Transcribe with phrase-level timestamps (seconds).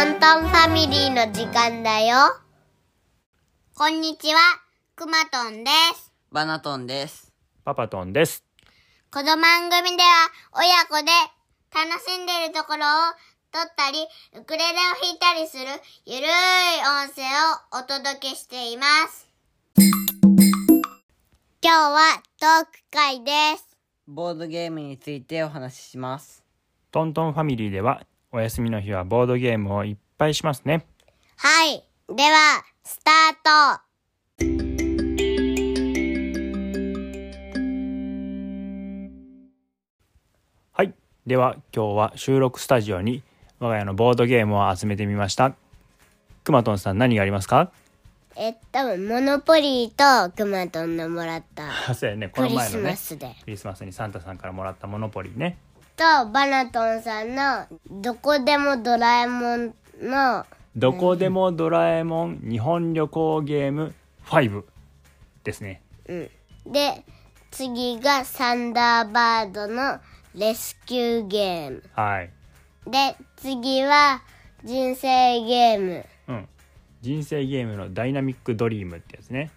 [0.00, 2.16] トントンファミリーの時間だよ。
[3.74, 4.40] こんにちは、
[4.96, 6.10] くまとんです。
[6.32, 7.30] バナトンです。
[7.66, 8.42] パパトンです。
[9.12, 11.12] この番組では親子で
[11.70, 13.12] 楽しんでいるところを
[13.52, 13.98] 撮ったり、
[14.40, 15.66] ウクレレを弾いたりする
[16.06, 16.30] ゆるい
[17.04, 17.22] 音声
[17.76, 19.28] をお届けしています。
[19.76, 20.00] 今
[21.60, 23.76] 日はトーク会です。
[24.06, 26.42] ボードゲームについてお話しします。
[26.90, 30.86] トントンファミリーではお休みの日はボードゲームをいっぱいしますね。
[31.36, 31.82] はい。
[32.14, 33.50] では、スタート。
[40.70, 40.94] はい。
[41.26, 43.24] では今日は収録スタジオに
[43.58, 45.56] 我が家のボードゲームを集めてみました。
[46.44, 47.72] くまとんさん何がありますか？
[48.36, 52.28] えっと、モノポリーとくまとんのもらったあそうやね。
[52.28, 52.90] こクリスの前のね。
[52.90, 53.34] マスで。
[53.42, 55.58] クリスマスにサンタさんからもらったモノポリーね。
[56.00, 63.94] と、バナトンさんのどこでもドラえもんのどこでもドラえもん日本旅行ゲーム
[64.24, 64.64] 5
[65.44, 65.82] ですね。
[66.64, 67.04] で、
[67.50, 70.00] 次がサンダーバードの
[70.34, 71.82] レスキューゲーム。
[71.92, 72.30] はい。
[72.86, 74.22] で、次は
[74.64, 76.06] 人生ゲーム。
[76.28, 76.48] うん。
[77.02, 79.50] 人生ゲームのダイナミックドリームってやつね。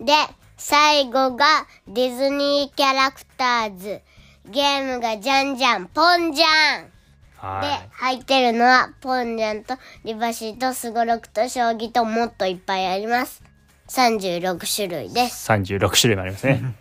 [0.00, 0.14] で、
[0.56, 4.00] 最後がディズニーキャラクターズ。
[4.50, 6.84] ゲームがじゃんじゃん、ポンじゃん。
[6.84, 6.90] で
[7.36, 13.42] はい。、入ってるのはポンジャンとリバシーとスゴロクと将棋ともっといっぱいあります。
[13.88, 15.50] 36種類です。
[15.50, 16.74] 36種類もありますね。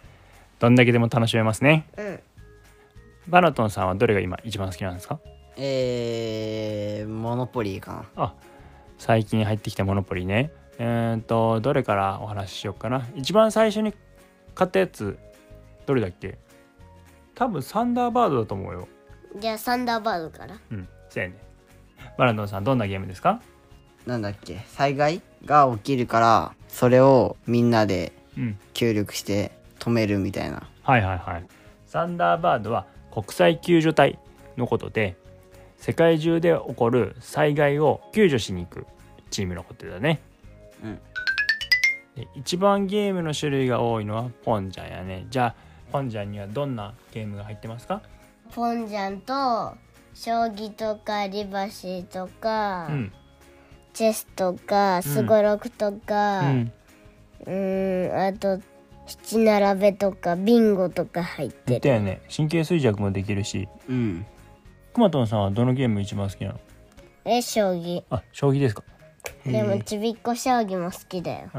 [0.60, 1.86] どんだけでも楽しめますね。
[1.98, 2.20] うん。
[3.28, 5.20] バナトンさんはどれが今一番好きなんですか？
[5.58, 8.24] えー、モノポリーかな。
[8.24, 8.34] あ
[8.98, 13.94] 最近入ってきたモノポリねえー、とどれからお話ししようかな一番最初に
[14.56, 15.18] 買ったやつ
[15.86, 16.38] どれだっけ？
[17.36, 18.88] 多分サンダーバードだと思うよ。
[19.40, 20.58] じゃあサンダーバードから。
[20.72, 21.36] うんそうやね。
[22.18, 23.42] バナトンさんどんなゲームですか？
[24.06, 24.60] なんだっけ？
[24.68, 28.60] 災害が起きるから、それをみんなでうん。
[28.74, 30.64] 協力して止めるみたいな。
[30.82, 31.46] はいはいはい。
[31.88, 34.20] サンダーバードは国際救助隊
[34.58, 35.16] のことで
[35.78, 38.88] 世界中で起こる災害を救助しに行く
[39.30, 40.20] チームのことだね。
[40.84, 41.00] うん。
[42.16, 45.28] で一番ゲームの種類が多いのはポンジャンやね。
[45.30, 45.56] じゃあ
[45.94, 48.02] ポンジャンにはどんなゲームが入ってますか？
[48.54, 49.78] ポンジャンと
[50.16, 53.14] 将棋とかリバシーとか、うん。
[53.94, 56.72] チェスとかスゴロクとうか、ん。
[57.46, 58.60] うーん、あと
[59.06, 61.88] 七並べとかビンゴとか入ってる。
[61.88, 62.22] よね。
[62.36, 63.70] 神経衰弱もできるし。
[63.88, 64.26] うん。
[64.94, 66.60] くまとんさんはどのゲーム一番好きなの？
[67.26, 68.04] え、将棋。
[68.10, 68.84] あ将棋ですか？
[69.46, 71.50] でもちびっこ将棋も好きだよ。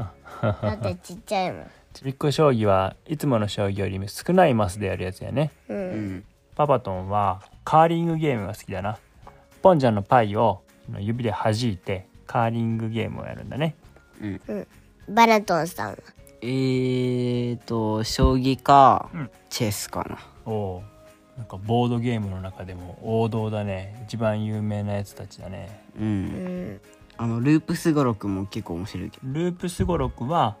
[0.41, 1.65] だってちっちゃいもん。
[1.93, 5.73] ちびっこ将棋はいつもの将棋よりも少ないマスでやるやつやねう。
[5.73, 6.23] うんん。
[6.55, 8.97] パパトンはカーリングゲームが好きだな
[9.61, 10.61] ポンジャンのパイを
[10.99, 13.75] 指で弾いてカーリングゲームをやるんだね
[15.09, 15.97] バナトンさんは？
[16.41, 20.17] えーと、将棋か、うんチェスかな。
[20.51, 20.83] お
[21.37, 26.01] なんかボードゲームの中でも王道だね一番有名なやつたちだねう。
[26.01, 26.25] うん
[26.73, 26.81] ん。
[27.17, 29.27] あの、ループスゴロクも結構面白いけど。
[29.31, 30.57] ループすごろくは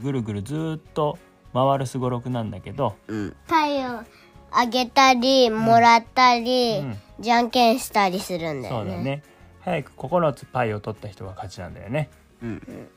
[0.00, 1.18] ぐるぐるずーっと
[1.52, 3.36] 回るすごろくなんだけど、うん。
[3.46, 4.02] パイを
[4.52, 8.90] あげたり、もらったり、うんじゃんけんしたりするんだよね。
[8.92, 9.22] そうだね
[9.60, 12.08] 早く9つパイを取った人が勝ちなんだよね
[12.42, 12.88] うん。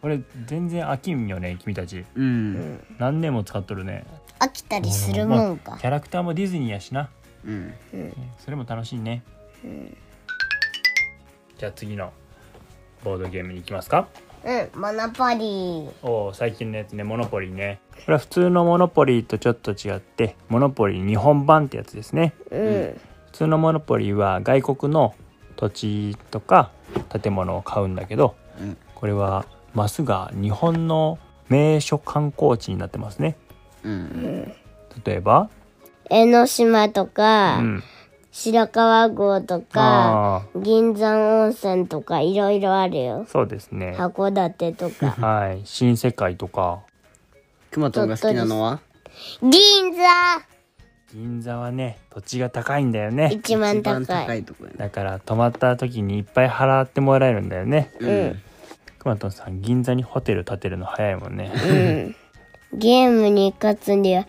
[0.00, 2.80] これ全然飽きんよね君たちうん。
[3.00, 4.06] 何年も使っとるね
[4.38, 5.78] 飽きたりするもんまかあ。
[5.78, 7.10] キャラクターもディズニーやしな
[7.44, 7.74] うん。
[8.38, 9.24] それも楽しいね、
[11.58, 12.12] じゃあ次の
[13.02, 14.08] ボードゲームに行きますか
[14.44, 15.90] うん、モノポリー。
[16.02, 23.00] おお最近のやつねモノポリーねこれは普通のモノポリーとちょっと違ってモノポリー日本版ってやつですねうん。
[23.26, 25.14] 普通のモノポリーは外国の
[25.56, 26.70] 土地とか
[27.22, 28.76] 建物を買うんだけどうん。
[28.94, 31.18] これはマスが日本の
[31.48, 33.36] 名所観光地になってますね
[33.82, 34.52] うん。
[35.04, 35.50] 例えば、
[36.08, 37.82] 江ノ島とか、うん、
[38.38, 43.30] 白川郷とか、あ銀山温泉とかいろいろあるよあ。
[43.30, 45.06] そうですね函館とか。
[45.26, 46.80] はい新世界とか
[47.70, 48.80] くまとんが好きなのは？
[49.40, 49.50] 銀
[49.94, 50.02] 座
[51.14, 54.04] 銀座はね土地が高いんだよね一番高い。
[54.06, 54.76] 高いとこやね。
[54.76, 58.42] だから泊まった時にいっぱい払ってもらえるんだよねうん。
[58.98, 62.78] くまとんさん銀座にホテル建てるの早いもんねうん。
[62.78, 64.26] ゲームに勝つには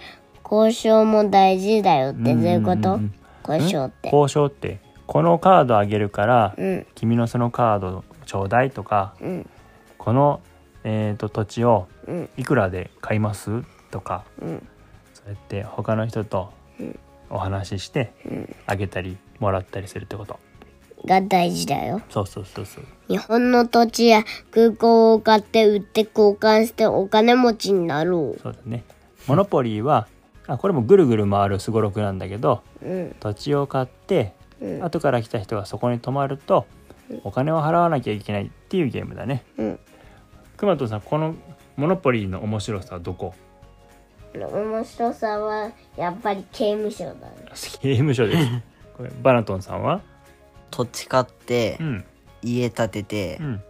[0.50, 2.94] 交渉も大事だよってどういうこと？
[2.94, 3.14] うん
[3.48, 4.10] 交渉って。
[4.10, 6.88] 交渉ってこのカードあげるから、うん。
[6.96, 9.50] 君のそのカードちょうだいとかうん。
[9.98, 10.42] この、
[10.84, 12.30] えー、と土地をうん。
[12.38, 13.64] いくらで買います？
[13.92, 14.68] とかうん。
[15.14, 16.52] そうやって他の人と
[17.30, 18.14] お話しして
[18.66, 20.40] あげたりもらったりするってこと
[21.06, 22.02] が大事だよ。
[22.10, 28.84] そうそうそうそう日本の土地や空港を買って売って交換してお金持ちになろそうだね
[29.28, 30.08] モノポリーは
[30.48, 32.86] あこれもぐるぐる回るすごろくなんだけどう。
[32.86, 33.16] うん。
[33.20, 34.84] 土地を買ってうん。
[34.84, 36.66] 後から来た人がそこに泊まると
[37.24, 39.80] お金を払わなきゃいけないっていうゲームだねうん。
[40.56, 41.36] くまとさんこの
[41.76, 43.34] モノポリーの面白さはどこ？
[44.34, 47.20] 面白さはやっぱり刑務所だね。
[47.82, 48.50] ゲームショーです
[48.98, 50.02] これバナトンさんは？
[50.72, 52.06] 土地買ってうん
[52.44, 53.64] 家建てて、うん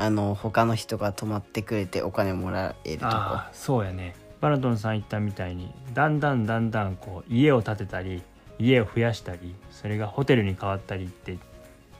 [0.00, 8.22] あの他の人が泊まってくれてお金もらえるとこああそうやねバナトンさん言ったみたいにだんだんだんだんこう家を建てたり
[8.58, 11.38] 家を増やしたりそれがホテルに変わったりって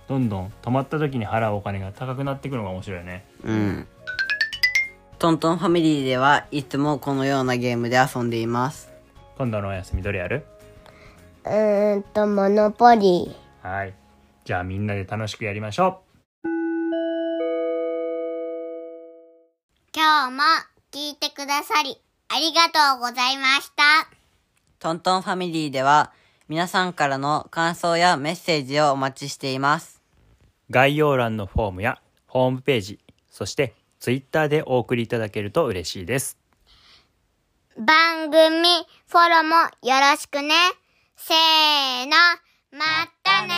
[0.08, 3.24] どんどん泊まった時に払うお金が高くなっていくのが面白いよね。
[3.44, 3.86] うん。
[5.18, 8.88] トントンファミリーではいつもこのようなゲームで遊んでいます。
[9.36, 10.46] 今度のお休みどれやる？
[11.44, 13.68] うーんと、モノポリー。
[13.68, 13.94] はい。
[14.44, 16.00] じゃあみんなで楽しくやりましょ
[19.94, 20.42] 今日も
[20.90, 24.08] 聞いてくださりありがとうございました。
[24.78, 26.12] トントンファミリーでは
[26.48, 30.00] 皆さんからの感想やメッセージをお待ちしています
[30.68, 36.38] う概要欄のフォームやホームページそしてツイッターでお送りいただけると嬉しいです
[37.78, 38.38] 番組
[39.06, 39.54] フォローも
[39.88, 40.52] よろしくね。
[41.16, 42.10] せーの、
[42.72, 42.84] ま
[43.22, 43.54] たね。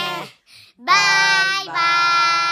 [0.77, 0.93] バ
[1.63, 1.73] イバ
[2.47, 2.50] イ。